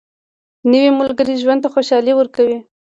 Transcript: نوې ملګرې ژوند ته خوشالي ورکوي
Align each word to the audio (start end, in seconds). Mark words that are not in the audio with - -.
نوې 0.71 0.89
ملګرې 0.99 1.35
ژوند 1.41 1.59
ته 1.63 1.69
خوشالي 1.73 2.13
ورکوي 2.15 2.57